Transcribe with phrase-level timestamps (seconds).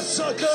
[0.00, 0.46] sucker!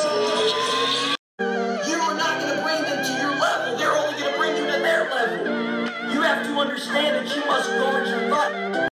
[1.39, 3.77] You are not going to bring them to your level.
[3.77, 6.13] They're only going to bring you to their level.
[6.13, 8.89] You have to understand that you must guard your butt.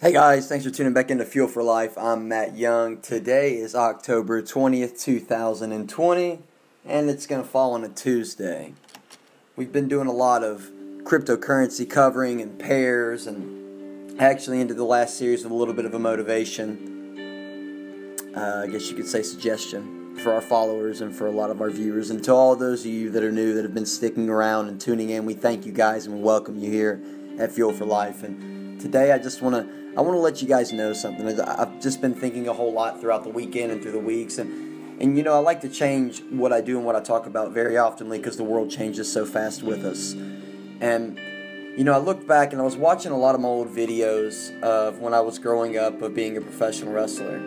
[0.00, 1.98] Hey guys, thanks for tuning back into Fuel for Life.
[1.98, 3.00] I'm Matt Young.
[3.00, 6.38] Today is October 20th, 2020,
[6.86, 8.74] and it's going to fall on a Tuesday.
[9.56, 10.70] We've been doing a lot of
[11.02, 15.94] cryptocurrency covering and pairs, and actually into the last series with a little bit of
[15.94, 16.97] a motivation,
[18.38, 21.60] uh, I guess you could say suggestion for our followers and for a lot of
[21.60, 22.10] our viewers.
[22.10, 24.80] And to all those of you that are new that have been sticking around and
[24.80, 27.02] tuning in, we thank you guys and we welcome you here
[27.38, 28.22] at Fuel for Life.
[28.22, 31.40] And today I just want to I want to let you guys know something.
[31.40, 35.02] I've just been thinking a whole lot throughout the weekend and through the weeks, and
[35.02, 37.50] and you know I like to change what I do and what I talk about
[37.50, 40.12] very oftenly because the world changes so fast with us.
[40.80, 41.18] And
[41.76, 44.56] you know I looked back and I was watching a lot of my old videos
[44.60, 47.38] of when I was growing up of being a professional wrestler,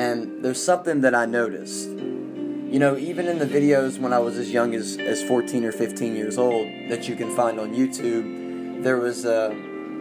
[0.00, 1.90] and there's something that I noticed.
[1.90, 5.72] You know, even in the videos when I was as young as, as 14 or
[5.72, 9.54] 15 years old that you can find on YouTube, there was a,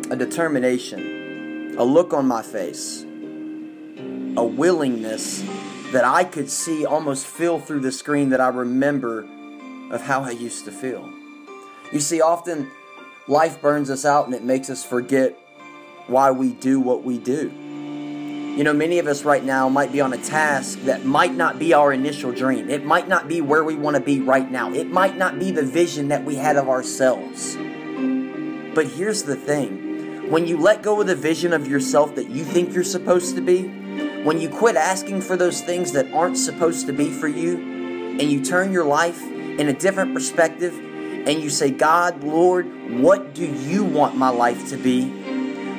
[0.09, 5.41] a determination a look on my face, a willingness
[5.91, 9.28] that I could see almost feel through the screen that I remember
[9.91, 11.09] of how I used to feel.
[11.91, 12.72] You see, often
[13.28, 15.38] life burns us out and it makes us forget
[16.08, 17.52] why we do what we do.
[18.59, 21.59] You know, many of us right now might be on a task that might not
[21.59, 22.69] be our initial dream.
[22.69, 24.73] It might not be where we want to be right now.
[24.73, 27.55] It might not be the vision that we had of ourselves.
[27.55, 32.43] But here's the thing when you let go of the vision of yourself that you
[32.43, 33.69] think you're supposed to be,
[34.23, 37.55] when you quit asking for those things that aren't supposed to be for you,
[38.19, 42.66] and you turn your life in a different perspective, and you say, God, Lord,
[42.99, 45.07] what do you want my life to be?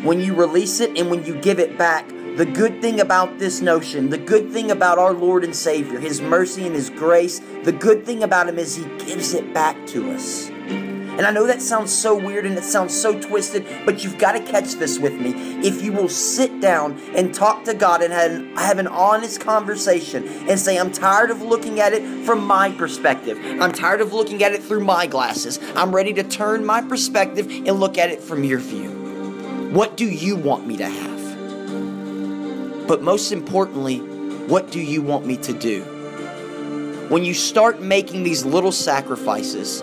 [0.00, 3.60] When you release it and when you give it back, the good thing about this
[3.60, 7.72] notion, the good thing about our Lord and Savior, His mercy and His grace, the
[7.72, 10.50] good thing about Him is He gives it back to us.
[11.20, 14.32] And I know that sounds so weird and it sounds so twisted, but you've got
[14.32, 15.32] to catch this with me.
[15.60, 19.40] If you will sit down and talk to God and have an, have an honest
[19.40, 24.14] conversation and say, I'm tired of looking at it from my perspective, I'm tired of
[24.14, 28.08] looking at it through my glasses, I'm ready to turn my perspective and look at
[28.08, 28.90] it from your view.
[29.72, 31.19] What do you want me to have?
[32.90, 33.98] But most importantly,
[34.48, 35.82] what do you want me to do?
[37.08, 39.82] When you start making these little sacrifices,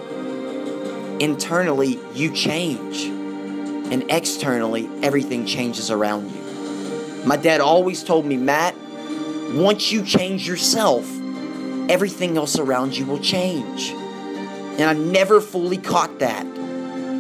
[1.22, 7.24] internally you change, and externally everything changes around you.
[7.26, 8.76] My dad always told me, Matt,
[9.54, 11.10] once you change yourself,
[11.88, 13.92] everything else around you will change.
[13.92, 16.44] And I never fully caught that.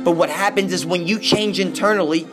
[0.03, 2.27] But what happens is when you change internally,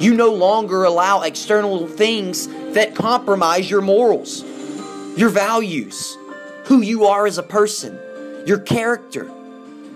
[0.00, 4.42] you no longer allow external things that compromise your morals,
[5.16, 6.16] your values,
[6.64, 7.98] who you are as a person,
[8.46, 9.30] your character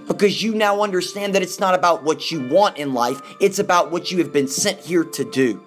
[0.06, 3.90] because you now understand that it's not about what you want in life, it's about
[3.90, 5.62] what you have been sent here to do.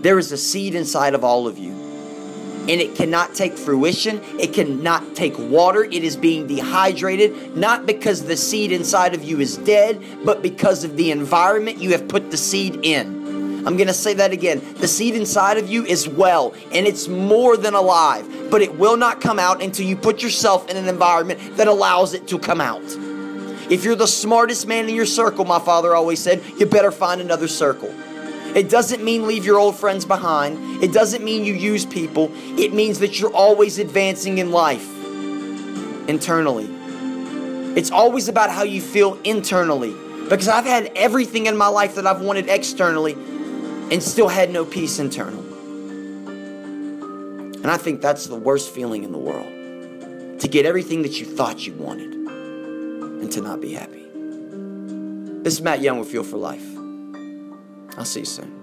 [0.00, 1.72] There is a seed inside of all of you,
[2.68, 8.24] and it cannot take fruition, it cannot take water, it is being dehydrated, not because
[8.24, 12.30] the seed inside of you is dead, but because of the environment you have put
[12.30, 13.66] the seed in.
[13.66, 14.62] I'm going to say that again.
[14.74, 18.96] The seed inside of you is well, and it's more than alive, but it will
[18.96, 22.60] not come out until you put yourself in an environment that allows it to come
[22.60, 22.84] out.
[23.70, 27.20] If you're the smartest man in your circle, my father always said, you better find
[27.20, 27.92] another circle.
[28.54, 30.82] It doesn't mean leave your old friends behind.
[30.82, 32.30] It doesn't mean you use people.
[32.58, 34.88] It means that you're always advancing in life
[36.08, 36.68] internally.
[37.76, 39.94] It's always about how you feel internally.
[40.28, 44.64] Because I've had everything in my life that I've wanted externally, and still had no
[44.64, 45.40] peace internal.
[46.28, 51.26] And I think that's the worst feeling in the world to get everything that you
[51.26, 54.06] thought you wanted and to not be happy.
[55.42, 56.77] This is Matt Young with Fuel for Life.
[57.98, 58.57] I'll see you soon.